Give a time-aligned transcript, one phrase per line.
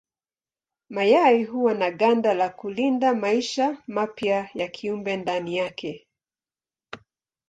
[0.89, 6.07] Mayai huwa na ganda ya kulinda maisha mapya ya kiumbe ndani yake.